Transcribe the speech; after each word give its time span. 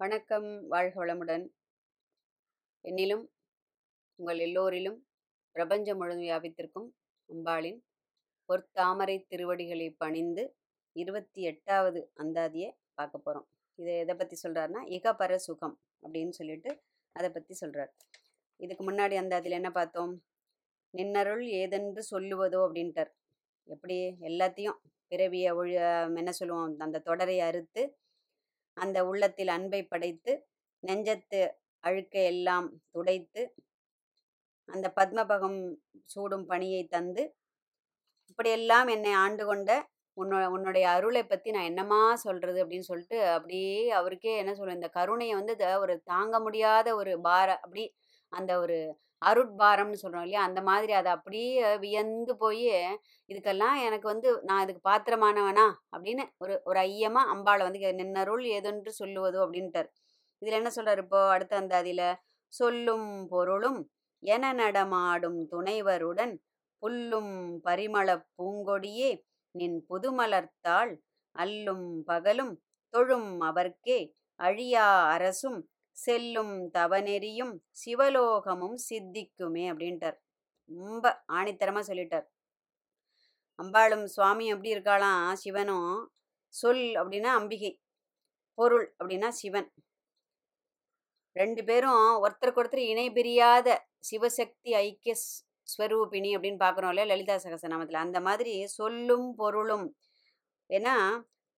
வணக்கம் 0.00 0.48
வாழ்க 0.68 0.94
வளமுடன். 1.02 1.44
என்னிலும் 2.84 3.22
உங்கள் 4.18 4.38
எல்லோரிலும் 4.38 4.98
பிரபஞ்சம் 5.56 5.98
முழுதும் 6.00 6.24
வியாபித்திருக்கும் 6.24 6.88
அம்பாளின் 7.28 7.78
பொற்தாமரை 8.48 9.16
திருவடிகளை 9.28 9.88
பணிந்து 10.02 10.44
இருபத்தி 10.96 11.42
எட்டாவது 11.42 12.02
அந்தாதியை 12.24 12.70
பார்க்க 12.94 13.18
போகிறோம் 13.18 13.48
இதை 13.78 13.96
எதை 13.98 14.14
பற்றி 14.14 14.38
சொல்கிறாருன்னா 14.44 14.82
இகபர 14.98 15.38
சுகம் 15.46 15.76
அப்படின்னு 16.02 16.34
சொல்லிட்டு 16.40 16.72
அதை 17.12 17.30
பற்றி 17.30 17.54
சொல்கிறார் 17.54 17.92
இதுக்கு 18.60 18.84
முன்னாடி 18.90 19.16
அந்தாதியில் 19.24 19.60
என்ன 19.60 19.70
பார்த்தோம்? 19.70 20.14
நின்னருள் 20.94 21.44
ஏதென்று 21.62 22.04
சொல்லுவதோ 22.14 22.60
அப்படின்ட்டார். 22.66 23.12
எப்படி? 23.68 23.96
எல்லாத்தையும் 24.30 24.80
பிறவிய 25.12 25.54
ஒழி 25.60 25.74
என்ன 26.22 26.32
சொல்லுவோம்? 26.32 26.80
அந்த 26.86 27.06
தொடரை 27.08 27.38
அறுத்து 27.40 27.82
அந்த 28.76 28.98
உள்ளத்தில் 29.06 29.50
அன்பை 29.50 29.80
படைத்து 29.84 30.32
நெஞ்சத்து 30.82 31.40
அழுக்கை 31.84 32.22
எல்லாம் 32.24 32.68
துடைத்து 32.90 33.42
அந்த 34.68 34.86
பத்மபகம் 34.96 35.58
சூடும் 36.04 36.46
பணியை 36.46 36.82
தந்து 36.86 37.22
இப்படியெல்லாம் 38.30 38.88
என்னை 38.88 39.12
ஆண்டு 39.16 39.42
கொண்ட 39.44 39.70
உன்னோட 40.16 40.44
உன்னுடைய 40.46 40.84
அருளை 40.88 41.22
பற்றி 41.24 41.48
நான் 41.50 41.68
என்னமா 41.68 41.98
சொல்கிறது 42.16 42.58
அப்படின்னு 42.62 42.88
சொல்லிட்டு 42.88 43.18
அப்படியே 43.34 43.74
அவருக்கே 43.90 44.32
என்ன 44.36 44.52
சொல்ல 44.54 44.78
இந்த 44.78 44.90
கருணையை 44.90 45.34
வந்து 45.34 45.54
ஒரு 45.80 45.94
தாங்க 46.04 46.36
முடியாத 46.40 46.88
ஒரு 46.96 47.12
பார 47.20 47.48
அப்படி 47.62 47.84
அந்த 48.32 48.52
ஒரு 48.60 48.78
அருட்பாரம்னு 49.24 49.92
சொல்கிறோம் 49.92 50.24
இல்லையா? 50.24 50.42
அந்த 50.42 50.62
மாதிரி 50.62 50.92
அதை 50.92 51.12
அப்படியே 51.12 51.76
வியந்து 51.76 52.36
போய் 52.36 52.64
இதுக்கெல்லாம் 53.28 53.84
எனக்கு 53.84 54.08
வந்து 54.08 54.42
நான் 54.42 54.68
இதுக்கு 54.68 54.90
பாத்திரமானவனா? 54.90 55.66
அப்படின்னு 55.96 56.24
ஒரு 56.38 56.60
ஒரு 56.64 56.80
ஐயமா 56.80 57.22
அம்பாளை 57.34 57.62
வந்து 57.62 57.78
கே- 57.78 57.98
நின்னருள் 58.02 58.44
ஏதொன்று 58.48 58.88
சொல்லுவதோ 59.04 59.38
அப்படின்ட்டார். 59.46 59.88
இதில் 60.38 60.56
என்ன 60.56 60.70
சொல்கிறார் 60.70 60.98
இப்போ 60.98 61.28
அடுத்த 61.28 61.56
அந்த 61.56 61.76
அதில் 61.76 62.16
சொல்லும் 62.52 63.28
பொருளும் 63.28 63.90
என 64.22 64.52
நடமாடும் 64.52 65.48
துணைவருடன் 65.50 66.34
புல்லும் 66.82 67.58
பரிமளப் 67.64 68.26
பூங்கொடியே 68.38 69.22
நின் 69.50 69.86
புதுமலர்த்தாள் 69.90 70.92
அல்லும் 71.36 72.00
பகலும் 72.04 72.62
தொழும் 72.88 73.40
அவர்க்கே 73.40 74.14
அழியா 74.40 75.08
அரசும் 75.08 75.58
செல்லும் 75.96 76.54
தவநெறியும் 76.74 77.54
சிவலோகமும் 77.80 78.76
சித்திக்குமே 78.88 79.64
அப்படின்ட்டார். 79.72 80.18
ரொம்ப 80.70 81.06
ஆணித்தரமா 81.32 81.82
சொல்லிட்டார். 81.88 82.26
அம்பாளும் 83.58 84.06
சுவாமி 84.14 84.46
எப்படி 84.46 84.74
இருக்காளாம்? 84.74 85.32
சிவனும் 85.32 85.92
சொல் 86.54 86.84
அப்படின்னா 87.00 87.30
அம்பிகை 87.38 87.72
பொருள் 88.58 88.86
அப்படின்னா 88.98 89.28
சிவன். 89.40 89.68
ரெண்டு 91.36 91.62
பேரும் 91.64 92.04
ஒருத்தருக்கு 92.24 92.60
ஒருத்தர் 92.62 92.88
இணை 92.92 93.06
பிரியாத 93.10 93.68
சிவசக்தி 94.10 94.70
ஐக்கிய 94.82 95.14
ஸ்வரூபிணி 95.66 96.30
அப்படின்னு 96.36 96.62
பார்க்குறோம் 96.64 96.92
இல்லையா? 96.92 97.08
லலிதா 97.12 97.36
சகசநாமத்தில். 97.36 98.04
அந்த 98.06 98.18
மாதிரி 98.20 98.54
சொல்லும் 98.78 99.28
பொருளும் 99.34 99.86
ஏன்னா 100.70 100.94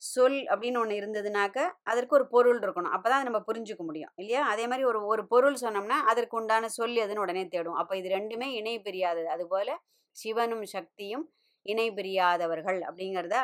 சொல் 0.03 0.39
அப்படின்னு 0.53 0.81
ஒன்று 0.83 0.99
இருந்ததுனாக்க 1.01 1.59
அதற்கு 1.83 2.15
ஒரு 2.19 2.27
பொருள் 2.35 2.61
இருக்கணும். 2.65 2.95
அப்போ 2.97 3.09
தான் 3.13 3.27
நம்ம 3.29 3.41
புரிஞ்சுக்க 3.49 3.83
முடியும். 3.85 4.13
இல்லையா? 4.17 4.43
அதே 4.53 4.65
மாதிரி 4.71 4.85
ஒரு 4.91 5.01
ஒரு 5.13 5.23
பொருள் 5.27 5.57
சொன்னோம்னா 5.65 5.99
அதற்கு 6.13 6.37
உண்டான 6.41 6.69
சொல் 6.79 6.97
எதுன்னு 7.05 7.25
உடனே 7.27 7.45
தேடும். 7.49 7.79
அப்போ 7.83 7.95
இது 7.97 8.11
ரெண்டுமே 8.17 8.49
இணை 8.61 8.75
பிரியாதது 8.87 9.29
அதுபோல் 9.37 9.75
சிவனும் 10.17 10.67
சக்தியும் 10.77 11.25
இணை 11.67 11.89
பிரியாதவர்கள் 11.99 12.81
அப்படிங்கிறத 12.89 13.37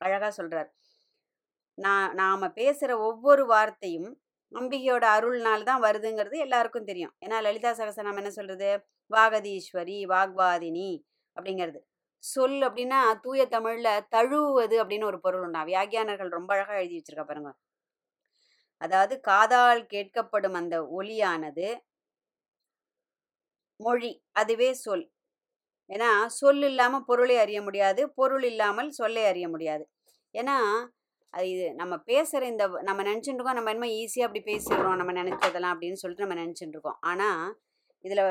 அழகாக 0.00 0.30
சொல்கிறார் 0.30 0.70
நான் 1.78 2.14
நாம் 2.14 2.54
பேசுகிற 2.54 2.92
ஒவ்வொரு 3.08 3.44
வார்த்தையும் 3.46 4.08
அம்பிகையோட 4.52 5.04
அருள்னால் 5.16 5.68
தான் 5.68 5.82
வருதுங்கிறது 5.84 6.36
எல்லாருக்கும் 6.38 6.88
தெரியும். 6.90 7.12
ஏன்னா 7.24 7.36
லலிதா 7.46 7.72
சகசநாமம் 7.80 8.20
என்ன 8.22 8.32
சொல்கிறது 8.38 8.70
வாகதீஸ்வரி 9.10 9.98
வாக்வாதினி 10.12 10.90
அப்படிங்கிறது. 11.36 11.80
சொல் 12.24 12.58
அப்படின்னா 12.66 13.00
தூய 13.24 13.42
தமிழ்ல 13.54 13.88
தழுவுவது 14.14 14.76
அப்படின்னு 14.82 15.08
ஒரு 15.10 15.18
பொருள் 15.20 15.44
உண்டா. 15.46 15.60
வியாக்கியானர்கள் 15.70 16.36
ரொம்ப 16.38 16.50
அழகா 16.56 16.74
எழுதி 16.80 16.96
வச்சிருக்கா 16.98 17.26
பாருங்க. 17.30 17.52
அதாவது 18.80 19.14
காதால் 19.30 19.82
கேட்கப்படும் 19.94 20.58
அந்த 20.60 20.76
ஒலியானது 20.98 21.68
மொழி 23.80 24.10
அதுவே 24.32 24.70
சொல். 24.84 25.04
ஏன்னா 25.90 26.10
சொல் 26.38 26.64
இல்லாம 26.70 27.00
பொருளை 27.08 27.36
அறிய 27.44 27.60
முடியாது 27.68 28.02
பொருள் 28.18 28.44
இல்லாமல் 28.50 28.90
சொல்லை 29.00 29.22
அறிய 29.30 29.46
முடியாது. 29.48 29.84
ஏன்னா 30.34 30.56
அது 31.34 31.46
இது 31.54 31.66
நம்ம 31.74 31.94
பேசுகிற 32.10 32.42
இந்த 32.52 32.64
நம்ம 32.88 33.00
நினச்சிட்டு 33.02 33.38
இருக்கோம் 33.38 33.58
நம்ம 33.58 33.70
என்னமோ 33.72 33.90
ஈஸியாக 34.00 34.28
அப்படி 34.28 34.42
பேசிடுறோம் 34.50 34.98
நம்ம 35.00 35.12
நினச்சதெல்லாம் 35.20 35.74
அப்படின்னு 35.74 36.00
சொல்லிட்டு 36.02 36.24
நம்ம 36.26 36.38
நினச்சிட்டு 36.42 36.74
இருக்கோம் 36.76 36.98
ஆனால் 37.10 37.42
இதில் 38.04 38.24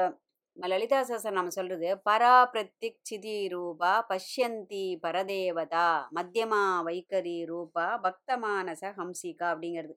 லலிதா 0.59 1.00
சாஸ்திரம் 1.03 1.38
நம்ம 1.38 1.52
சொல்கிறது 1.56 1.90
பரா 2.08 2.34
பிரத்திக் 2.53 3.00
சிதி 3.02 3.36
ரூபா 3.47 3.92
பஷ்யந்தி 4.09 4.86
பரதேவதா 5.03 5.88
மத்தியமா 6.18 6.62
வைக்கரி 6.88 7.38
ரூபா 7.46 7.86
பக்தமானச 8.06 8.84
ஹம்சிகா 9.00 9.47
அப்படிங்கிறது. 9.53 9.96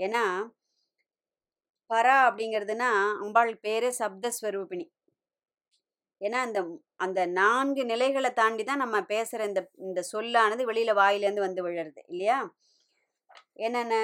ஏன்னா 0.00 0.24
பரா 1.90 2.16
அப்படிங்கிறதுனா 2.28 2.90
அம்பாள் 3.24 3.52
பேரே 3.64 3.90
சப்தஸ்வரூபிணி. 4.00 4.86
ஏன்னா 6.20 6.38
அந்த 6.46 6.60
அந்த 6.96 7.20
நான்கு 7.38 7.82
நிலைகளை 7.84 8.30
தாண்டி 8.32 8.64
தான் 8.64 8.82
நம்ம 8.84 8.98
பேசுகிற 9.12 9.44
இந்த 9.50 9.62
இந்த 9.86 10.00
சொல்லானது 10.12 10.62
வெளியில் 10.70 10.98
வாயிலேருந்து 11.00 11.46
வந்து 11.46 11.64
விழுறது 11.66 12.02
இல்லையா? 12.12 12.38
என்னென்ன? 13.58 13.96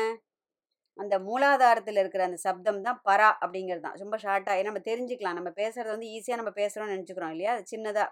அந்த 0.98 1.19
மூலாதாரத்தில் 1.19 1.98
இருக்கிற 1.98 2.25
அந்த 2.25 2.36
சப்தம் 2.36 2.82
தான் 2.82 3.00
பரா 3.04 3.28
அப்படிங்கிறது 3.44 3.80
தான். 3.80 3.94
ரொம்ப 3.94 4.16
ஷார்ட்டாக 4.16 4.64
நம்ம 4.64 4.78
தெரிஞ்சுக்கலாம். 4.78 5.32
நம்ம 5.32 5.50
பேசுறது 5.50 5.86
வந்து 5.86 6.06
ஈஸியாக 6.06 6.36
நம்ம 6.36 6.50
பேசுகிறோம்னு 6.50 6.94
நினச்சிக்கிறோம் 6.97 7.30
இல்லையா? 7.30 7.53
அது 7.53 7.64
சின்னதாக 7.70 8.08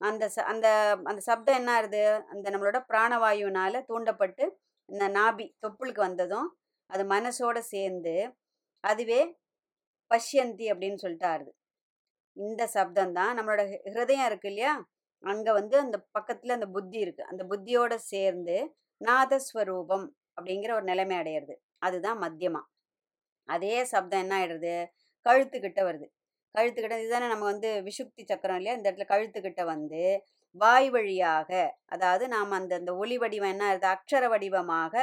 அந்த 0.00 0.30
ச 0.36 0.38
அந்த 0.40 0.66
அந்த 1.04 1.20
சப்தம் 1.20 1.56
என்ன 1.56 1.72
ஆகுது 1.72 2.02
அந்த 2.28 2.50
நம்மளோட 2.50 2.84
பிராணவாயுனால 2.88 3.84
தூண்டப்பட்டு 3.84 4.44
இந்த 4.86 5.08
நாபி 5.08 5.46
தொப்புளுக்கு 5.66 6.00
வந்ததும் 6.00 6.48
அது 6.86 7.04
மனசோட 7.04 7.58
சேர்ந்து 7.58 8.14
அதுவே 8.84 9.20
பஷ்யந்தி 10.10 10.66
அப்படின்னு 10.72 10.94
சொல்லிட்டு 10.94 11.26
ஆறுது. 11.26 11.50
இந்த 12.36 12.66
சப்தம் 12.66 13.12
தான் 13.12 13.38
நம்மளோட 13.38 13.62
ஹி- 13.70 13.82
ஹிருதயம் 13.84 14.24
இருக்கு 14.24 14.48
இல்லையா? 14.48 14.72
அங்கே 15.24 15.52
வந்து 15.52 15.78
அந்த 15.78 15.96
பக்கத்தில் 16.12 16.50
அந்த 16.50 16.66
புத்தி 16.66 17.04
இருக்குது 17.04 17.30
அந்த 17.32 17.44
புத்தியோட 17.44 17.94
சேர்ந்து 17.94 18.56
நாதஸ்வரூபம் 19.00 20.06
அப்படிங்கிற 20.36 20.72
ஒரு 20.72 20.82
நிலைமை 20.82 21.16
அடையிறது. 21.16 21.54
அதுதான் 21.82 22.18
மத்தியமா. 22.24 22.62
அதே 23.48 23.74
சப்தம் 23.92 24.22
என்ன 24.24 24.34
ஆயிடுறது 24.38 24.74
கழுத்துக்கிட்ட 25.26 25.80
வருது. 25.88 26.06
கழுத்துக்கிட்ட 26.54 26.96
இதுதானே 27.02 27.26
நம்ம 27.28 27.46
வந்து 27.52 27.70
விஷுப்தி 27.88 28.22
சக்கரம் 28.24 28.58
இல்லையா? 28.60 28.76
இந்த 28.78 28.86
இடத்துல 28.88 29.08
கழுத்துக்கிட்ட 29.14 29.62
வந்து 29.66 30.02
வாய் 30.56 30.88
வழியாக 30.90 31.50
அதாவது 31.86 32.24
நாம் 32.28 32.56
அந்த 32.58 32.72
அந்த 32.80 32.92
ஒளி 32.96 33.16
வடிவம் 33.18 33.52
என்ன? 33.54 33.64
ஆகுது 33.70 33.88
அக்ஷர 33.94 34.24
வடிவமாக 34.34 34.94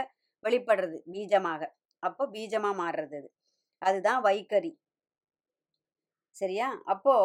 வெளிப்படுறது 0.43 0.97
பீஜமாக. 1.13 1.61
அப்போ 2.03 2.23
பீஜமா 2.35 2.71
மாறுறது 2.81 3.17
அது. 3.21 3.29
அதுதான் 3.81 4.21
வைக்கறி 4.27 4.71
சரியா? 6.35 6.67
அப்போ 6.85 7.15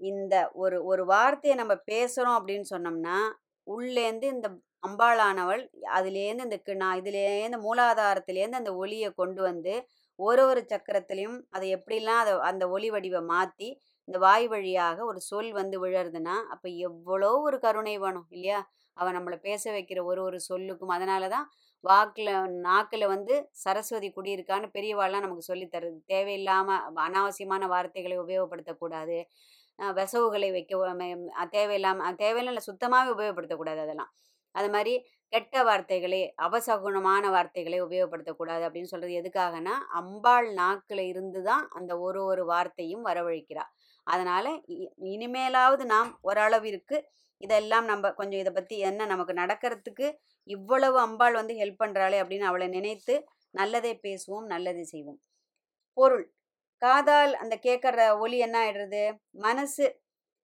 இந்த 0.00 0.34
ஒரு 0.54 0.76
ஒரு 0.84 1.02
வார்த்தையை 1.06 1.56
நம்ம 1.56 1.74
பேசுறோம் 1.90 2.36
அப்படின்னு 2.38 2.66
சொன்னோம்னா 2.72 3.18
உள்ளேந்து 3.66 4.26
இந்த 4.34 4.48
அம்பாளானவள் 4.82 5.62
அதுலேருந்து 5.96 6.44
இந்த 6.48 6.74
நான் 6.82 6.98
இதுலேருந்து 7.00 7.58
மூலாதாரத்திலேருந்து 7.66 8.60
அந்த 8.60 8.72
ஒளியை 8.82 9.10
கொண்டு 9.20 9.40
வந்து 9.48 9.74
ஒரு 10.18 10.42
ஒரு 10.50 10.60
சக்கரத்திலையும் 10.72 11.38
அதை 11.54 11.66
எப்படிலாம் 11.76 12.20
அதை 12.22 12.32
அந்த 12.50 12.64
ஒளி 12.74 12.88
வடிவை 12.94 13.20
மாற்றி 13.30 13.68
இந்த 14.08 14.18
வாய் 14.24 14.46
வழியாக 14.52 14.98
ஒரு 15.10 15.20
சொல் 15.28 15.50
வந்து 15.52 15.76
விழறதுன்னா 15.84 16.36
அப்போ 16.54 16.68
எவ்வளோ 16.88 17.30
ஒரு 17.46 17.56
கருணை 17.64 17.94
வேணும் 18.04 18.28
இல்லையா? 18.34 18.58
அவன் 18.96 19.16
நம்மளை 19.16 19.36
பேச 19.46 19.62
வைக்கிற 19.76 20.00
ஒரு 20.10 20.20
ஒரு 20.28 20.38
சொல்லுக்கும். 20.48 20.92
அதனால 20.96 21.28
தான் 21.34 21.46
வாக்கில் 21.84 22.32
நாக்கில் 22.66 23.06
வந்து 23.14 23.34
சரஸ்வதி 23.62 24.08
குடியிருக்கான்னு 24.10 24.68
பெரியவாள்லாம் 24.76 25.24
நமக்கு 25.26 25.48
சொல்லித்தருது 25.50 25.98
தேவையில்லாமல் 26.12 27.00
அனாவசியமான 27.06 27.68
வார்த்தைகளை 27.74 28.16
உபயோகப்படுத்தக்கூடாது. 28.24 29.18
விசவுகளை 29.78 30.50
வைக்க 30.56 30.72
தேவையில்லாமல் 31.54 32.20
தேவையில்லை 32.24 32.62
சுத்தமாகவே 32.68 33.12
உபயோகப்படுத்தக்கூடாது 33.16 33.80
அதெல்லாம். 33.86 34.12
அது 34.54 34.70
மாதிரி 34.70 34.94
கெட்ட 35.32 35.62
வார்த்தைகளை 35.62 36.34
அவசகுணமான 36.42 37.30
வார்த்தைகளை 37.30 37.82
உபயோகப்படுத்தக்கூடாது 37.82 38.62
அப்படின்னு 38.62 38.82
சொல்றது 38.82 39.12
எதுக்காகனா 39.12 39.74
அம்பாள் 39.90 40.52
நாக்கில் 40.52 40.98
இருந்து 40.98 41.42
தான் 41.42 41.68
அந்த 41.68 41.98
ஒரு 41.98 42.24
ஒரு 42.24 42.44
வார்த்தையும் 42.44 43.06
வரவழைக்கிறாள் 43.06 43.70
அதனால 44.06 44.48
இ- 44.68 44.92
இனிமேலாவது 45.04 45.84
நாம் 45.84 46.18
ஓரளவிற்கு 46.22 46.96
இதெல்லாம் 47.40 47.84
நம்ம 47.84 48.12
கொஞ்சம் 48.12 48.40
இதை 48.40 48.52
பற்றி 48.52 48.78
என்ன 48.78 49.06
நமக்கு 49.06 49.32
நடக்கிறதுக்கு 49.32 50.06
இவ்வளவு 50.48 50.98
அம்பாள் 51.00 51.32
வந்து 51.32 51.54
ஹெல்ப் 51.54 51.82
பண்ணுறாளே 51.82 52.18
அப்படின்னு 52.22 52.40
அவளை 52.40 52.68
நினைத்து 52.68 53.14
நல்லதை 53.50 54.00
பேசுவோம் 54.02 54.46
நல்லதை 54.46 54.84
செய்வோம். 54.84 55.20
பொருள். 55.96 56.24
காதால் 56.82 57.34
அந்த 57.34 57.58
கேட்குற 57.62 58.18
ஒலி 58.18 58.38
என்ன 58.38 58.56
ஆயிடுறது? 58.62 59.02
மனசு. 59.30 59.86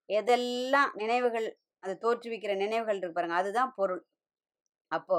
எதெல்லாம் 0.09 0.91
நினைவுகள் 0.95 1.49
அதை 1.81 1.95
தோற்றுவிக்கிற 1.95 2.57
நினைவுகள் 2.57 2.97
இருக்கு 2.97 3.13
பாருங்க. 3.13 3.37
அதுதான் 3.37 3.73
பொருள். 3.75 4.03
அப்போ 4.93 5.19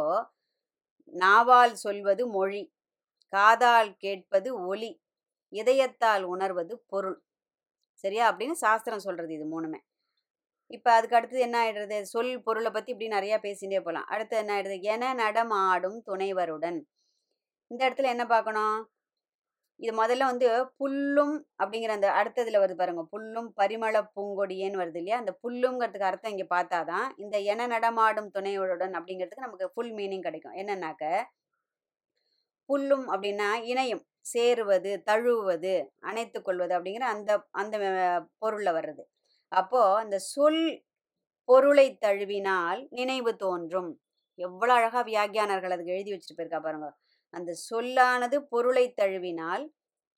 நாவால் 1.13 1.73
சொல்வது 1.73 2.27
மொழி 2.27 2.73
காதால் 3.33 3.97
கேட்பது 3.97 4.49
ஒலி 4.67 5.01
இதயத்தால் 5.53 6.23
உணர்வது 6.23 6.73
பொருள். 6.87 7.17
சரியா? 7.93 8.35
அப்படின்னு 8.35 8.51
சாஸ்திரம் 8.51 8.99
சொல்றது 8.99 9.33
இது 9.33 9.45
மூணுமே. 9.53 9.79
இப்போ 10.67 10.91
அதுக்கு 10.91 11.15
அடுத்தது 11.15 11.41
என்ன 11.41 11.57
ஆயிடுறது? 11.63 12.01
சொல் 12.01 12.43
பொருளை 12.43 12.71
பற்றி 12.71 12.91
இப்படி 12.91 13.09
நிறையா 13.11 13.37
பேசிகிட்டே 13.37 13.77
போகலாம் 13.77 14.05
அடுத்து 14.05 14.37
என்ன 14.37 14.61
ஆயிடுது? 14.61 14.81
என 14.81 15.13
நடமாடும் 15.13 16.03
துணைவருடன். 16.07 16.79
இந்த 17.67 17.89
இடத்துல 17.89 18.03
என்ன 18.03 18.25
பார்க்கணும்? 18.25 18.77
இது 19.79 19.91
முதல்ல 19.99 20.27
வந்து 20.29 20.47
புல்லும் 20.79 21.33
அப்படிங்கிற 21.61 21.91
அந்த 21.97 22.07
அடுத்ததுல 22.19 22.61
வருது 22.61 22.79
பாருங்க. 22.81 23.03
புல்லும் 23.13 23.49
பரிமள 23.59 23.95
பூங்கொடியேன்னு 24.15 24.81
வருது 24.81 24.99
இல்லையா? 25.01 25.19
அந்த 25.21 25.33
புல்லுங்கிறதுக்கு 25.43 26.09
அர்த்தம் 26.09 26.33
இங்கே 26.35 26.47
பார்த்தாதான் 26.55 27.07
இந்த 27.17 27.37
என 27.53 27.67
நடமாடும் 27.67 28.31
துணையுடன் 28.37 28.97
அப்படிங்கிறதுக்கு 28.99 29.47
நமக்கு 29.47 29.71
ஃபுல் 29.73 29.93
மீனிங் 29.99 30.25
கிடைக்கும். 30.27 30.57
என்னன்னாக்க 30.63 31.03
புல்லும் 32.69 33.05
அப்படின்னா 33.13 33.49
இணையும் 33.71 34.03
சேருவது 34.31 34.91
தழுவுவது 35.07 35.73
அணைத்து 36.09 36.39
கொள்வது 36.41 36.73
அப்படிங்கிற 36.77 37.05
அந்த 37.13 37.31
அந்த 37.61 37.75
பொருளில் 38.41 38.75
வர்றது. 38.77 39.03
அப்போ 39.51 39.81
அந்த 40.03 40.15
சொல் 40.33 40.61
பொருளை 41.49 41.87
தழுவினால் 42.01 42.81
நினைவு 42.91 43.31
தோன்றும். 43.37 43.91
எவ்வளோ 44.39 44.73
அழகா 44.79 45.01
வியாகியானர்கள் 45.09 45.75
அதுக்கு 45.75 45.95
எழுதி 45.95 46.11
வச்சுட்டு 46.13 46.37
போயிருக்கா 46.37 46.59
பாருங்க. 46.59 46.89
அந்த 47.33 47.51
சொல்லானது 47.67 48.37
பொருளை 48.51 48.85
தழுவினால் 49.01 49.65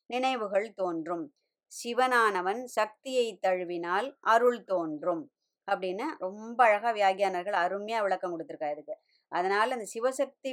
நினைவுகள் 0.09 0.67
தோன்றும். 0.73 1.25
சிவனானவன் 1.71 2.61
சக்தியை 2.77 3.27
தழுவினால் 3.45 4.07
அருள் 4.33 4.61
தோன்றும். 4.63 5.23
அப்படின்னு 5.67 6.05
ரொம்ப 6.19 6.59
அழகா 6.67 6.89
வியாகியானர்கள் 6.91 7.57
அருமையா 7.63 7.99
விளக்கம் 8.03 8.33
கொடுத்துருக்காரு 8.33 8.75
இதுக்கு. 8.75 8.95
அதனால 9.31 9.75
அந்த 9.75 9.87
சிவசக்தி 9.95 10.51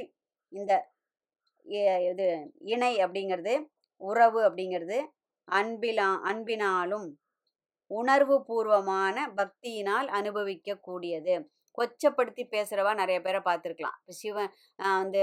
இந்த 0.53 0.73
இது 2.11 2.27
இணை 2.73 2.93
அப்படிங்கிறது 3.03 3.53
உறவு 4.01 4.39
அப்படிங்கிறது 4.47 4.97
அன்பிலா 5.47 6.09
அன்பினாலும் 6.31 7.07
உணர்வு 7.91 8.35
பூர்வமான 8.45 9.17
பக்தியினால் 9.37 10.07
அனுபவிக்க 10.19 10.77
கூடியது 10.87 11.35
கொச்சப்படுத்தி 11.77 12.43
பேசுகிறவா 12.51 12.93
நிறைய 12.93 13.21
பேரை 13.21 13.41
பார்த்துருக்கலாம். 13.45 13.97
இப்போ 13.99 14.13
சிவன் 14.13 14.51
வந்து 14.75 15.21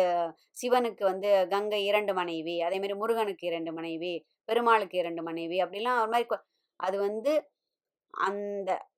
சிவனுக்கு 0.63 1.03
வந்து 1.03 1.47
கங்கை 1.49 1.85
இரண்டு 1.85 2.15
மனைவி 2.15 2.61
அதே 2.61 2.75
மாதிரி 2.75 2.95
முருகனுக்கு 2.95 3.47
இரண்டு 3.47 3.73
மனைவி 3.73 4.27
பெருமாளுக்கு 4.45 4.99
இரண்டு 4.99 5.23
மனைவி 5.23 5.59
அப்படிலாம் 5.59 6.01
ஒரு 6.01 6.11
மாதிரி 6.11 6.29
கொ- 6.31 6.43
அது 6.77 6.99
வந்து 6.99 7.51
அந்த 8.11 8.89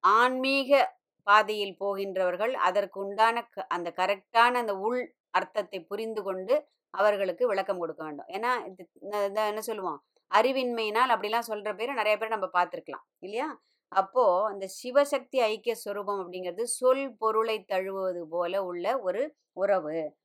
ஆன்மீக 0.00 0.98
பாதையில் 1.22 1.76
போகின்றவர்கள் 1.80 2.52
அதற்கு 2.52 3.00
உண்டான 3.00 3.42
க- 3.42 3.66
அந்த 3.66 3.92
கரெக்டான 3.96 4.52
அந்த 4.54 4.76
உள் 4.76 5.16
அர்த்தத்தை 5.30 5.80
புரிந்து 5.80 6.22
கொண்டு 6.22 6.68
அவர்களுக்கு 6.90 7.46
விளக்கம் 7.46 7.78
கொடுக்க 7.78 8.04
வேண்டும். 8.04 8.26
ஏன்னா 8.28 8.66
இது 8.66 8.90
இந்த- 9.00 9.46
என்ன 9.46 9.60
சொல்லுவோம்? 9.60 10.04
அறிவின்மையினால் 10.34 11.08
அப்படிலாம் 11.08 11.38
சொல்கிற 11.38 11.74
பேர் 11.74 11.92
நிறைய 11.92 12.18
பேர் 12.18 12.28
நம்ம 12.28 12.48
பார்த்துருக்கலாம் 12.52 13.04
இல்லையா? 13.18 13.60
அப்போ 13.94 14.46
அந்த 14.46 14.68
சிவசக்தி 14.82 15.36
ஐக்கிய 15.36 15.74
ஸ்வரூபம் 15.74 16.18
அப்படிங்கிறது 16.20 16.62
சொல் 16.62 17.16
பொருளை 17.16 17.64
தழுவுவது 17.68 18.22
போல 18.24 18.64
உள்ள 18.64 18.98
ஒரு 18.98 19.34
உறவு. 19.52 20.16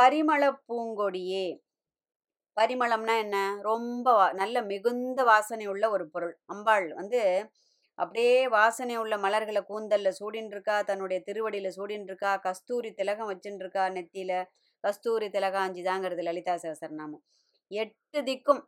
பரிமள 0.00 0.60
பூங்கொடியே. 0.68 1.60
பரிமளம்னா 2.60 3.18
என்ன? 3.18 3.58
ரொம்ப 3.62 4.12
வா- 4.12 4.34
நல்ல 4.34 4.62
மிகுந்த 4.62 5.24
வாசனை 5.24 5.66
உள்ள 5.66 5.90
ஒரு 5.90 6.08
பொருள். 6.08 6.38
அம்பாள் 6.44 6.94
வந்து 6.94 7.50
அப்படியே 7.94 8.48
வாசனை 8.48 8.96
உள்ள 8.96 9.18
மலர்களை 9.18 9.64
கூந்தல்ல 9.68 10.12
சூடின்னு 10.20 10.46
இருக்கா 10.46 10.82
தன்னுடைய 10.82 11.22
திருவடியில 11.26 11.70
சூடின்னு 11.76 12.02
இருக்கா 12.02 12.36
கஸ்தூரி 12.36 12.92
திலகம் 12.92 13.30
வச்சுன்னு 13.30 13.54
இருக்கா 13.54 13.86
நெத்தியில. 13.86 14.44
கஸ்தூரி 14.80 15.28
திலகாஞ்சி 15.28 15.82
தாங்கிறது 15.82 16.22
லலிதா 16.22 16.54
சகசரநாமம். 16.54 17.22
எட்டு 17.68 18.22
திக்கும் 18.22 18.62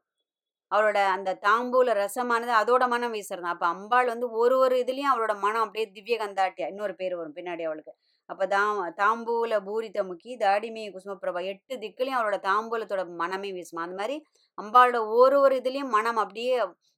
அவளோட 0.73 0.99
அந்த 1.15 1.31
தாம்பூல 1.45 1.95
ரசமானது 2.01 2.53
அதோட 2.61 2.85
மனம் 2.89 3.15
வீசுறது 3.17 3.49
அப்போ 3.53 3.67
அம்பாள் 3.75 4.11
வந்து 4.13 4.27
ஒரு 4.41 4.57
ஒரு 4.65 4.75
இதுலேயும் 4.83 5.13
அவளோட 5.13 5.35
மனம் 5.45 5.65
அப்படியே 5.65 5.87
திவ்ய 5.97 6.17
கந்தாட்டியா 6.23 6.67
இன்னொரு 6.73 6.95
பேர் 7.01 7.15
வரும் 7.19 7.37
பின்னாடி 7.39 7.65
அவளுக்கு. 7.69 7.93
அப்போ 8.29 8.45
தாம் 8.55 8.81
தாம்பூல 9.01 9.55
பூரித்த 9.69 10.01
முக்கி 10.11 10.33
தாடிமி 10.45 10.83
குசுமப்பிரபா 10.95 11.41
எட்டு 11.53 11.75
திக்குலயும் 11.85 12.19
அவளோட 12.19 12.39
தாம்பூலத்தோட 12.49 13.05
மனமே 13.23 13.51
வீசுமா. 13.57 13.83
அந்த 13.87 13.97
மாதிரி 14.01 14.17
அம்பாளோட 14.59 15.01
ஒரு 15.19 15.37
ஒரு 15.45 15.55
இதுலேயும் 15.61 15.93
மனம் 15.97 16.21
அப்படியே 16.25 16.55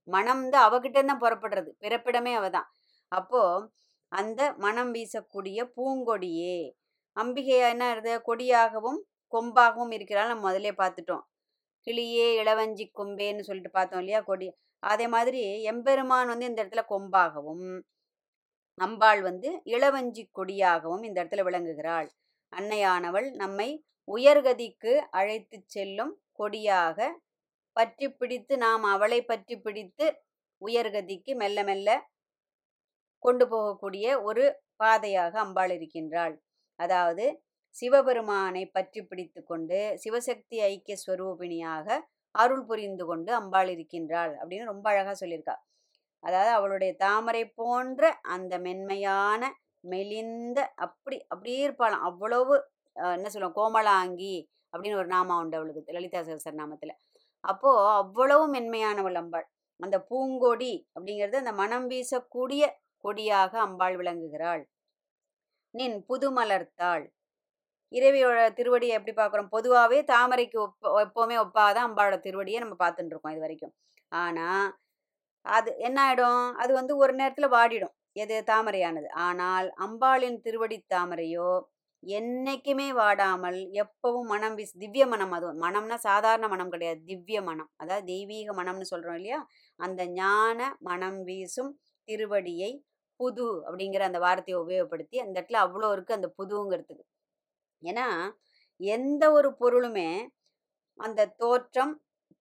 மனம் 0.09 0.43
வந்து 0.43 0.59
அவகிட்ட 0.67 0.99
தான் 1.03 1.23
புறப்படுறது. 1.25 1.71
பிறப்பிடமே 1.85 2.35
அவதான். 2.41 2.69
அப்போது 3.13 3.67
அந்த 4.13 4.41
மனம் 4.65 4.93
வீசக்கூடிய 4.97 5.61
பூங்கொடியே 5.77 6.57
அம்பிகை 7.17 7.57
என்ன 7.73 7.85
இருது 7.95 8.13
கொடியாகவும் 8.29 9.01
கொம்பாகவும் 9.33 9.93
இருக்கிறாள். 9.97 10.31
நம்ம 10.33 10.47
முதலே 10.49 10.73
பார்த்துட்டோம். 10.81 11.25
கிளியே 11.87 12.27
இளவஞ்சி 12.43 12.85
கொம்பேன்னு 12.99 13.47
சொல்லிட்டு 13.49 13.71
பார்த்தோம் 13.71 14.03
இல்லையா 14.03 14.21
கொடி. 14.23 14.49
அதே 14.83 15.07
மாதிரி 15.09 15.43
எம்பெருமான் 15.73 16.31
வந்து 16.33 16.49
இந்த 16.51 16.61
இடத்துல 16.63 16.85
கொம்பாகவும் 16.91 17.67
அம்பாள் 18.79 19.21
வந்து 19.23 19.49
இளவஞ்சி 19.75 20.23
கொடியாகவும் 20.39 21.05
இந்த 21.09 21.17
இடத்துல 21.21 21.45
விளங்குகிறாள். 21.49 22.09
அன்னையானவள் 22.53 23.29
நம்மை 23.43 23.69
உயர்கதிக்கு 24.09 24.93
அழைத்து 25.21 25.59
செல்லும் 25.75 26.13
கொடியாக 26.33 26.99
பற்றி 27.77 28.07
பிடித்து 28.13 28.55
நாம் 28.59 28.85
அவளை 28.95 29.21
பற்றி 29.25 29.55
பிடித்து 29.59 30.07
உயர்கதிக்கு 30.63 31.33
மெல்ல 31.43 31.61
மெல்ல 31.65 31.89
கொண்டு 33.23 33.45
போகக்கூடிய 33.51 34.07
ஒரு 34.23 34.45
பாதையாக 34.77 35.35
அம்பாள் 35.45 35.73
இருக்கின்றாள். 35.77 36.35
அதாவது 36.79 37.25
சிவபெருமானை 37.77 38.63
பற்றி 38.77 39.01
பிடித்து 39.11 39.41
கொண்டு 39.51 39.79
சிவசக்தி 40.03 40.57
ஐக்கிய 40.71 40.97
ஸ்வரூபிணியாக 41.05 41.99
அருள் 42.35 42.65
புரிந்து 42.71 43.05
கொண்டு 43.11 43.31
அம்பாள் 43.41 43.71
இருக்கின்றாள் 43.75 44.33
அப்படின்னு 44.41 44.71
ரொம்ப 44.73 44.87
அழகா 44.93 45.13
சொல்லியிருக்கா. 45.23 45.55
அதாவது 46.25 46.51
அவளுடைய 46.59 46.93
தாமரை 47.05 47.45
போன்ற 47.61 48.11
அந்த 48.35 48.55
மென்மையான 48.67 49.43
மெலிந்த 49.93 50.59
அப்படி 50.85 51.17
அப்படியே 51.33 51.61
இருப்பாளாம் 51.67 52.05
அவ்வளவு 52.09 52.55
என்ன 53.17 53.29
சொல்லுவோம் 53.35 53.57
கோமலாங்கி 53.61 54.35
அப்படின்னு 54.73 55.01
ஒரு 55.03 55.11
நாமா 55.15 55.35
உண்டு 55.43 55.59
அவளுக்கு 55.59 55.97
லலிதா 55.97 56.21
சகசர 56.29 56.55
நாமத்தில். 56.63 56.95
அப்போது 57.45 57.89
அவ்வளவு 58.03 58.45
மென்மையானவள் 58.55 59.19
அம்பாள். 59.23 59.47
அந்த 59.81 59.97
பூங்கொடி 60.11 60.75
அப்படிங்கிறது 60.95 61.37
அந்த 61.43 61.53
மனம் 61.63 61.87
வீசக்கூடிய 61.93 62.63
கொடியாக 63.05 63.53
அம்பாள் 63.67 63.97
விளங்குகிறாள். 64.01 64.63
நின் 65.75 65.99
புதுமலர்த்தாள். 66.09 67.05
இறைவியோட 67.93 68.39
திருவடியை 68.59 68.95
எப்படி 68.99 69.15
பார்க்குறோம்? 69.17 69.51
பொதுவாகவே 69.55 69.99
தாமரைக்கு 70.13 70.59
ஒப்ப 70.67 70.93
எப்போவுமே 71.05 71.37
ஒப்பாதான் 71.45 71.87
அம்பாளோட 71.89 72.17
திருவடியை 72.27 72.61
நம்ம 72.65 72.77
பார்த்துட்டு 72.83 73.13
இருக்கோம் 73.15 73.35
இது 73.35 73.45
வரைக்கும். 73.47 73.75
ஆனால் 74.13 74.67
அது 75.47 75.71
என்ன 75.81 75.99
ஆகிடும் 76.07 76.45
அது 76.63 76.73
வந்து 76.81 76.95
ஒரு 77.03 77.13
நேரத்தில் 77.21 77.55
வாடிடும். 77.57 77.95
எது? 78.17 78.37
தாமரையானது. 78.51 79.09
ஆனால் 79.27 79.69
அம்பாளின் 79.87 80.39
திருவடி 80.47 80.79
தாமரையோ 80.95 81.51
என்னைக்குமே 82.03 82.87
வாடாமல் 82.99 83.59
எப்பவும் 83.83 84.31
மனம் 84.33 84.57
வீசு 84.59 84.75
திவ்ய 84.83 85.05
மனம் 85.07 85.35
அது 85.37 85.49
மனம்னா 85.65 85.97
சாதாரண 86.07 86.47
மனம் 86.55 86.73
கிடையாது. 86.75 87.01
திவ்ய 87.11 87.39
மனம். 87.51 87.71
அதாவது 87.83 88.05
தெய்வீக 88.13 88.55
மனம்னு 88.61 88.91
சொல்கிறோம் 88.93 89.19
இல்லையா? 89.21 89.41
அந்த 89.81 90.03
ஞான 90.19 90.59
மனம் 90.89 91.21
வீசும் 91.29 91.73
திருவடியை 92.09 92.71
புது 93.21 93.49
அப்படிங்கிற 93.69 94.05
அந்த 94.11 94.21
வார்த்தையை 94.27 94.59
உபயோகப்படுத்தி 94.63 95.17
அந்த 95.25 95.35
இடத்துல 95.39 95.61
அவ்வளோ 95.67 95.91
இருக்குது 95.95 96.19
அந்த 96.21 96.31
புதுங்கிறதுக்கு. 96.39 97.05
ஏன்னா 97.83 98.07
எந்த 98.81 99.25
ஒரு 99.33 99.49
பொருளுமே 99.61 100.11
அந்த 100.99 101.27
தோற்றம் 101.37 101.93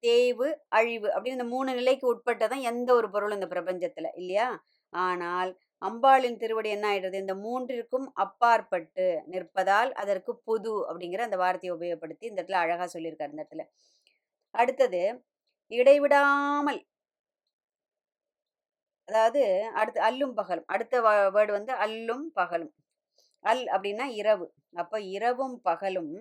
தேய்வு 0.04 0.48
அழிவு 0.70 1.08
அப்படின்னு 1.08 1.38
இந்த 1.38 1.44
மூணு 1.46 1.74
நிலைக்கு 1.74 2.06
உட்பட்டதான் 2.14 2.62
எந்த 2.62 2.90
ஒரு 2.94 3.10
பொருளும் 3.10 3.42
இந்த 3.42 3.50
பிரபஞ்சத்துல 3.56 4.10
இல்லையா? 4.16 4.48
ஆனால் 4.94 5.52
அம்பாளின் 5.82 6.38
திருவடி 6.38 6.70
என்ன 6.70 6.86
ஆயிடுறது 6.92 7.14
இந்த 7.16 7.36
மூன்றிற்கும் 7.36 8.08
அப்பாற்பட்டு 8.16 9.06
நிற்பதால் 9.28 9.92
அதற்கு 9.94 10.34
புது 10.40 10.74
அப்படிங்கிற 10.90 11.20
அந்த 11.20 11.38
வார்த்தையை 11.38 11.74
உபயோகப்படுத்தி 11.78 12.26
இந்த 12.26 12.44
இடத்துல 12.44 12.62
அழகா 12.64 12.88
சொல்லியிருக்காரு 12.94 13.34
இந்த 13.34 13.46
இடத்துல. 13.46 13.66
அடுத்தது 14.56 15.02
இடைவிடாமல். 15.72 16.82
அதாவது 19.08 19.42
அடுத்து 19.74 20.00
அல்லும் 20.02 20.34
பகலும். 20.34 20.68
அடுத்த 20.68 20.96
வேர்டு 21.32 21.52
வந்து 21.52 21.74
அல்லும் 21.78 22.26
பகலும். 22.34 22.74
அல் 23.46 23.64
அப்படின்னா 23.76 24.06
இரவு. 24.22 24.46
அப்ப 24.82 24.96
இரவும் 25.16 25.58
பகலும் 25.68 26.14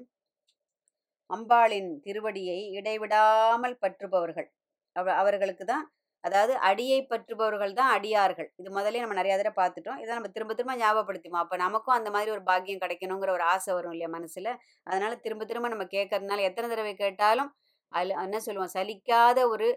அம்பாளின் 1.30 1.90
திருவடியை 2.04 2.58
இடைவிடாமல் 2.78 3.76
பற்றுபவர்கள். 3.84 4.48
அவ 4.96 5.12
அவர்களுக்கு 5.22 5.64
தான் 5.72 5.84
அதாவது 6.24 6.54
அடியை 6.68 6.98
பற்றுபவர்கள் 7.10 7.72
தான் 7.78 7.90
அடியார்கள். 7.96 8.48
இது 8.60 8.70
முதலே 8.78 9.02
நம்ம 9.02 9.16
நிறைய 9.18 9.34
தடவை 9.40 9.54
பார்த்துட்டோம். 9.60 10.00
இதை 10.02 10.10
நம்ம 10.16 10.30
திரும்ப 10.34 10.54
திரும்ப 10.58 10.74
ஞாபகப்படுத்திமோ 10.82 11.38
அப்போ 11.42 11.56
நமக்கும் 11.64 11.96
அந்த 11.98 12.10
மாதிரி 12.16 12.30
ஒரு 12.36 12.42
பாக்கியம் 12.50 12.82
கிடைக்கணுங்கிற 12.84 13.30
ஒரு 13.36 13.44
ஆசை 13.52 13.70
வரும் 13.76 13.94
இல்லையா 13.94 14.10
மனசுல? 14.16 14.48
அதனால 14.90 15.12
திரும்ப 15.24 15.44
திரும்ப 15.50 15.70
நம்ம 15.74 15.86
கேட்கறதுனால 15.96 16.44
எத்தனை 16.50 16.68
தடவை 16.72 16.94
கேட்டாலும் 17.04 17.50
அல் 17.92 18.12
என்ன 18.26 18.40
சொல்லுவோம்? 18.46 18.74
சலிக்காத 18.76 19.38
ஒரு 19.54 19.68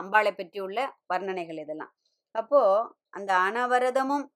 அம்பாளை 0.00 0.32
பற்றி 0.40 0.58
உள்ள 0.66 0.78
வர்ணனைகள் 1.12 1.62
இதெல்லாம். 1.64 1.92
அப்போ 2.34 2.60
அந்த 3.18 3.30
அனவரதமும் 3.46 4.26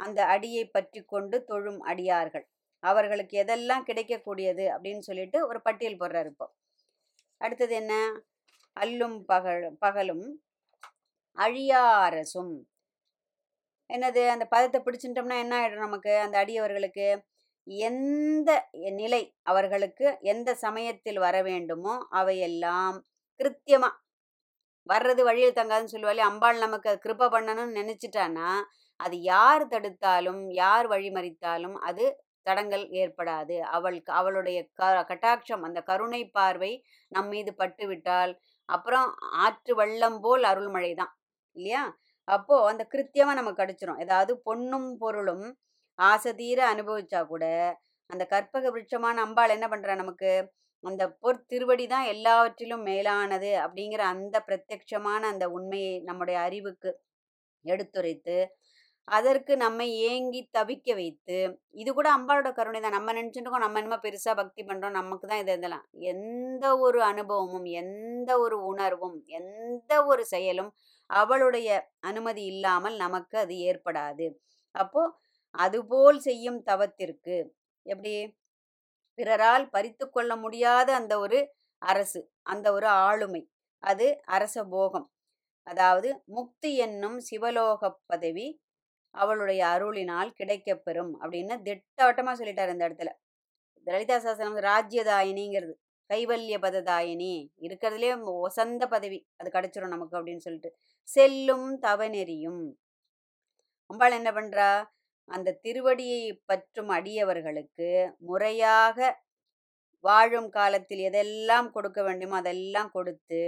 அந்த 0.00 0.20
அடியை 0.34 0.64
பற்றி 0.76 1.00
கொண்டு 1.12 1.36
தொழும் 1.50 1.80
அடியார்கள். 1.90 2.46
அவர்களுக்கு 2.82 3.34
எதெல்லாம் 3.44 3.86
கிடைக்கக்கூடியது 3.88 4.64
அப்படின்னு 4.74 5.02
சொல்லிட்டு 5.08 5.38
ஒரு 5.50 5.58
பட்டியல் 5.66 6.00
போடுறார் 6.02 6.28
இப்போ. 6.32 6.46
அடுத்தது 7.40 7.74
என்ன? 7.82 7.94
அல்லும் 8.76 9.18
பகல் 9.30 9.64
பகலும் 9.84 10.24
அழியாரசும். 11.38 12.54
என்னது? 13.90 14.22
அந்த 14.34 14.44
பதத்தை 14.54 14.78
பிடிச்சிட்டோம்னா 14.86 15.36
என்ன 15.44 15.54
ஆகிடும் 15.60 15.86
நமக்கு? 15.86 16.12
அந்த 16.26 16.36
அடியவர்களுக்கு 16.44 17.06
எந்த 17.66 18.50
நிலை 19.00 19.22
அவர்களுக்கு 19.50 20.06
எந்த 20.32 20.50
சமயத்தில் 20.64 21.18
வர 21.26 21.36
வேண்டுமோ 21.48 21.94
அவையெல்லாம் 22.20 22.96
கிருத்தியமா. 23.40 23.90
வர்றது 24.86 25.22
வழியில் 25.28 25.58
தங்காதுன்னு 25.58 25.92
சொல்லுவாளே 25.94 26.22
அம்பாள் 26.28 26.64
நமக்கு 26.64 26.90
கிருப்பை 27.04 27.26
பண்ணணும்னு 27.34 27.78
நினைச்சிட்டான்னா 27.80 28.48
அது 29.00 29.16
யார் 29.32 29.64
தடுத்தாலும் 29.72 30.42
யார் 30.62 30.86
வழிமறித்தாலும் 30.92 31.76
அது 31.88 32.04
தடங்கள் 32.46 32.84
ஏற்படாது. 33.00 33.56
அவள் 33.76 33.96
அவளுடைய 34.18 34.58
க 34.78 34.82
கட்டாட்சம் 35.10 35.64
அந்த 35.68 35.80
கருணை 35.90 36.22
பார்வை 36.36 36.72
நம் 37.12 37.30
மீது 37.32 37.52
பட்டு 37.54 37.84
விட்டால் 37.90 38.32
அப்புறம் 38.68 39.08
ஆற்று 39.44 39.72
வெள்ளம் 39.80 40.18
போல் 40.24 40.44
அருள்மழை 40.50 40.92
தான் 41.00 41.12
இல்லையா? 41.56 41.82
அப்போ 42.28 42.56
அந்த 42.70 42.82
கிருத்தியமாக 42.92 43.38
நமக்கு 43.40 43.62
கிடச்சிரும். 43.62 44.00
ஏதாவது 44.04 44.32
பொண்ணும் 44.48 44.90
பொருளும் 45.02 45.46
ஆசை 45.98 46.32
தீர 46.34 46.60
அனுபவிச்சா 46.72 47.20
கூட 47.32 47.44
அந்த 48.10 48.24
கற்பக 48.26 48.64
விருட்சமான 48.74 49.16
அம்பாள் 49.26 49.54
என்ன 49.56 49.66
பண்றா 49.72 49.94
நமக்கு? 49.94 50.30
அந்த 50.84 51.02
பொற் 51.22 51.40
திருவடி 51.46 51.84
தான் 51.86 52.06
எல்லாவற்றிலும் 52.12 52.84
மேலானது 52.90 53.50
அப்படிங்கிற 53.64 54.02
அந்த 54.12 54.36
பிரத்யட்சமான 54.46 55.22
அந்த 55.32 55.46
உண்மையை 55.56 55.94
நம்முடைய 56.08 56.36
அறிவுக்கு 56.46 56.90
எடுத்துரைத்து 57.64 58.36
அதற்கு 59.10 59.52
நம்மை 59.56 59.86
ஏங்கி 60.08 60.40
தவிக்க 60.56 60.94
வைத்து 60.94 61.38
இது 61.80 61.90
கூட 61.92 62.08
அம்பாளோட 62.16 62.50
கருணை 62.58 62.80
தான். 62.80 62.96
நம்ம 62.96 63.12
நினச்சிட்டுக்கோம் 63.12 63.64
நம்ம 63.64 63.80
என்னமோ 63.80 63.98
பெருசாக 64.04 64.34
பக்தி 64.40 64.62
பண்ணுறோம் 64.62 64.96
நமக்கு 64.98 65.26
தான் 65.26 65.42
இது 65.42 65.52
இதெல்லாம். 65.58 65.86
எந்த 66.12 66.64
ஒரு 66.84 67.00
அனுபவமும் 67.02 67.68
எந்த 67.82 68.30
ஒரு 68.38 68.58
உணர்வும் 68.70 69.16
எந்த 69.38 69.92
ஒரு 70.04 70.24
செயலும் 70.24 70.70
அவளுடைய 71.10 71.68
அனுமதி 72.00 72.44
இல்லாமல் 72.52 72.96
நமக்கு 72.96 73.36
அது 73.38 73.54
ஏற்படாது. 73.70 74.28
அப்போ 74.74 75.02
அதுபோல் 75.54 76.20
செய்யும் 76.20 76.60
தவத்திற்கு 76.68 77.36
எப்படி? 77.86 78.14
பிறரால் 79.18 79.64
பறித்து 79.70 80.04
கொள்ள 80.08 80.32
முடியாத 80.36 80.88
அந்த 80.94 81.14
ஒரு 81.18 81.38
அரசு 81.82 82.20
அந்த 82.52 82.66
ஒரு 82.72 82.88
ஆளுமை 83.04 83.42
அது 83.82 84.06
அரச 84.26 84.56
போகம் 84.66 85.06
அதாவது 85.66 86.08
முக்தி 86.36 86.70
என்னும் 86.76 87.18
சிவலோக 87.20 87.90
பதவி 88.06 88.46
அவளுடைய 89.10 89.66
அருளினால் 89.66 90.30
கிடைக்கப்பெறும் 90.38 91.12
அப்படின்னு 91.22 91.62
திட்டவட்டமாக 91.62 92.44
சொல்லிட்டார் 92.44 92.68
இந்த 92.68 92.88
இடத்துல. 92.88 93.10
லலிதா 93.86 94.18
சாஸ்திரம் 94.18 94.58
ராஜ்யதாயினிங்கிறது. 94.58 95.74
கைவல்ய 96.10 96.56
பததாயினி. 96.62 97.34
இருக்கிறதுலே 97.60 98.10
ஒசந்த 98.46 98.86
பதவி. 98.86 99.18
அது 99.36 99.50
கிடைச்சிரும் 99.50 99.94
நமக்கு 99.96 100.18
அப்படின்னு 100.18 100.36
சொல்லிட்டு. 100.36 100.70
செல்லும் 101.08 101.68
தவநெறியும். 101.80 102.62
அம்பாள் 103.90 104.12
என்ன 104.12 104.30
பண்றா? 104.32 104.70
அந்த 105.28 105.58
திருவடியை 105.62 106.38
பற்றும் 106.44 106.88
அடியவர்களுக்கு 106.88 107.88
முறையாக 108.18 108.98
வாழும் 110.04 110.48
காலத்தில் 110.48 111.02
எதெல்லாம் 111.10 111.70
கொடுக்க 111.70 112.02
வேண்டுமோ 112.02 112.36
அதெல்லாம் 112.36 112.90
கொடுத்து 112.90 113.40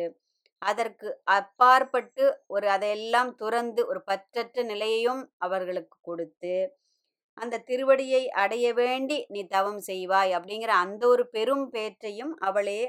அதற்கு 0.62 1.09
அப்பாற்பட்டு 1.37 2.25
ஒரு 2.47 2.66
அதையெல்லாம் 2.69 3.31
துறந்து 3.35 3.83
ஒரு 3.90 4.00
பற்றற்ற 4.11 4.64
நிலையையும் 4.64 5.23
அவர்களுக்கு 5.38 5.97
கொடுத்து 6.02 6.54
அந்த 7.38 7.62
திருவடியை 7.69 8.23
அடைய 8.42 8.66
வேண்டி 8.75 9.19
நீ 9.28 9.40
தவம் 9.49 9.83
செய்வாய் 9.88 10.33
அப்படிங்கிற 10.38 10.73
அந்த 10.85 11.02
ஒரு 11.09 11.25
பெரும் 11.37 11.66
பேற்றையும் 11.75 12.33
அவளே 12.40 12.81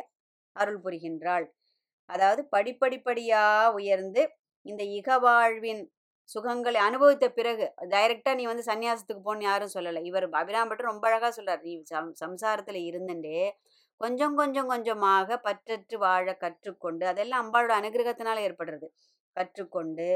அருள் 0.55 0.81
புரிகின்றாள். 0.85 1.45
அதாவது 2.09 2.41
படிப்படிப்படியா 2.55 3.43
உயர்ந்து 3.79 4.21
இந்த 4.65 4.83
இகவாழ்வின் 4.99 5.83
சுகங்களை 6.29 6.79
அனுபவித்த 6.87 7.25
பிறகு 7.29 7.65
டைரக்டா 7.93 8.31
நீ 8.35 8.43
வந்து 8.45 8.65
சன்னியாசத்துக்கு 8.69 9.23
போன்னு 9.25 9.47
யாரும் 9.49 9.73
சொல்லலை. 9.75 10.01
இவர் 10.09 10.27
அபிராம்பட்டு 10.41 10.89
ரொம்ப 10.91 11.05
அழகா 11.09 11.29
சொல்றார். 11.37 11.61
நீ 11.67 11.73
சம் 11.91 12.11
சம்சாரத்துல 12.23 12.79
இருந்துட்டே 12.89 13.41
கொஞ்சம் 14.01 14.35
கொஞ்சம் 14.35 14.67
கொஞ்சமாக 14.67 15.37
பற்றற்று 15.43 15.97
வாழ 15.97 16.25
கற்றுக்கொண்டு 16.35 17.03
அதெல்லாம் 17.05 17.43
அம்பாளோட 17.43 17.73
அனுகிரகத்தினால 17.79 18.43
ஏற்படுறது. 18.47 18.87
கற்றுக்கொண்டு 19.37 20.09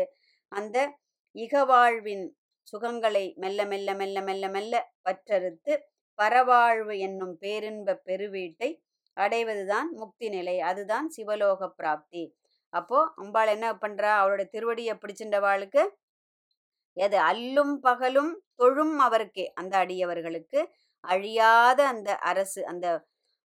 அந்த 0.52 0.78
இகவாழ்வின் 1.36 2.26
சுகங்களை 2.68 3.26
மெல்ல 3.36 3.60
மெல்ல 3.66 3.90
மெல்ல 3.96 4.18
மெல்ல 4.22 4.46
மெல்ல 4.50 4.76
பற்றறுத்து 5.06 5.74
பரவாழ்வு 6.20 6.94
என்னும் 7.00 7.36
பேரின்ப 7.38 7.96
பெருவீட்டை 8.08 8.70
அடைவதுதான் 9.18 9.90
முக்தி 9.94 10.28
நிலை 10.30 10.56
அதுதான் 10.62 11.08
சிவலோக 11.16 11.70
பிராப்தி. 11.78 12.24
அப்போ 12.74 12.98
அம்பாள் 13.16 13.52
என்ன 13.56 13.68
பண்றா? 13.76 14.12
அவளோட 14.20 14.44
திருவடியை 14.54 14.94
பிடிச்சின்றவாளுக்கு 14.98 15.84
எது 16.98 17.18
அல்லும் 17.30 17.76
பகலும் 17.80 18.32
தொழும் 18.56 18.96
அவருக்கே 19.00 19.46
அந்த 19.54 19.74
அடியவர்களுக்கு 19.84 20.60
அழியாத 21.04 21.80
அந்த 21.88 22.10
அரசு 22.32 22.62
அந்த 22.66 22.86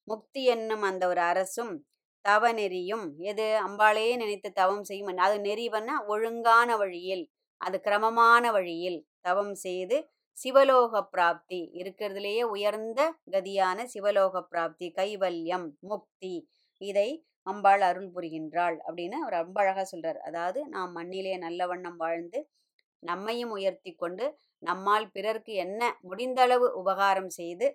முக்தி 0.08 0.42
என்னும் 0.46 0.82
அந்த 0.82 1.04
ஒரு 1.08 1.22
அரசும் 1.22 1.72
தவ 2.24 2.44
நெறியும் 2.52 3.06
எது 3.30 3.46
அம்பாளையே 3.66 4.12
நினைத்து 4.16 4.48
தவம் 4.52 4.84
செய்யும் 4.84 5.22
அது 5.26 5.36
நெறிவன்னா 5.40 5.96
ஒழுங்கான 6.06 6.68
வழியில் 6.76 7.24
அது 7.60 7.76
கிரமமான 7.80 8.44
வழியில் 8.50 8.98
தவம் 9.20 9.54
செய்து 9.56 9.96
சிவலோக 10.36 11.00
பிராப்தி 11.12 11.60
இருக்கிறதுலேயே 11.80 12.42
உயர்ந்த 12.54 13.00
கதியான 13.34 13.78
சிவலோக 13.94 14.42
பிராப்தி 14.50 14.88
கைவல்யம் 14.98 15.68
முக்தி 15.82 16.34
இதை 16.80 17.08
அம்பாள் 17.46 17.82
அருள் 17.82 18.10
புரிகின்றாள் 18.14 18.76
அப்படின்னு 18.86 19.16
அவர் 19.20 19.36
ரொம்ப 19.36 19.58
அழகாக 19.62 19.84
சொல்றார். 19.92 20.18
அதாவது 20.28 20.60
நாம் 20.66 20.92
மண்ணிலே 20.92 21.34
நல்ல 21.36 21.66
வண்ணம் 21.66 21.96
வாழ்ந்து 21.96 22.38
நம்மையும் 23.02 23.52
உயர்த்தி 23.52 23.92
கொண்டு 23.94 24.26
நம்மால் 24.62 25.08
பிறர்க்கு 25.12 25.52
என்ன 25.64 25.82
முடிந்தளவு 26.02 26.68
உபகாரம் 26.80 27.30
செய்து 27.30 27.66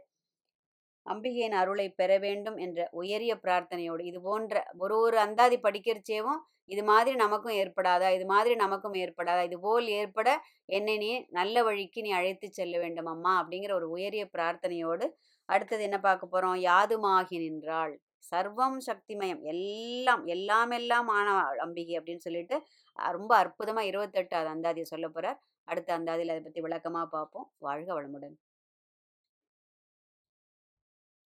அம்பிகையின் 1.05 1.55
அருளை 1.61 1.87
பெற 1.99 2.11
வேண்டும் 2.19 2.57
என்ற 2.57 2.79
உயரிய 2.91 3.33
பிரார்த்தனையோடு 3.43 4.03
இது 4.09 4.19
போன்ற 4.21 4.63
ஒரு 4.77 4.95
ஒரு 4.97 5.17
அந்தாதி 5.17 5.57
படிக்கிறச்சேவும் 5.57 6.41
இது 6.65 6.83
மாதிரி 6.83 7.15
நமக்கும் 7.15 7.55
ஏற்படாதா 7.61 8.09
இது 8.17 8.25
மாதிரி 8.25 8.53
நமக்கும் 8.55 8.95
ஏற்படாதா 9.03 9.41
இது 9.43 9.57
போல் 9.59 9.87
ஏற்பட 9.99 10.29
என்னை 10.69 10.95
நீ 10.97 11.09
நல்ல 11.29 11.63
வழிக்கு 11.63 12.01
நீ 12.01 12.11
அழைத்து 12.11 12.47
செல்ல 12.51 12.75
வேண்டும் 12.79 13.05
அம்மா 13.05 13.33
அப்படிங்கிற 13.41 13.73
ஒரு 13.79 13.89
உயரிய 13.89 14.25
பிரார்த்தனையோடு 14.35 15.07
அடுத்தது 15.49 15.83
என்ன 15.83 15.97
பார்க்க 15.99 16.33
போறோம்? 16.33 16.57
யாதுமாகி 16.69 17.37
நின்றாள். 17.43 17.93
சர்வம் 18.31 18.77
சக்திமயம் 18.87 19.41
எல்லாம் 19.53 20.23
எல்லாம் 20.35 20.71
எல்லாம் 20.79 21.09
ஆனவள் 21.17 21.61
அம்பிகை 21.65 21.95
அப்படின்னு 21.99 22.25
சொல்லிட்டு 22.27 22.57
ரொம்ப 23.17 23.31
அற்புதமா 23.43 23.83
இருபத்தெட்டாவது 23.91 24.51
அந்தாதியை 24.55 24.87
சொல்ல 24.93 25.07
போறார். 25.07 25.39
அடுத்த 25.67 25.89
அந்தாதியில் 25.97 26.33
அதை 26.35 26.43
பத்தி 26.43 26.61
விளக்கமா 26.67 27.03
பார்ப்போம். 27.15 27.47
வாழ்க 27.67 27.89
வளமுடன். 27.99 28.35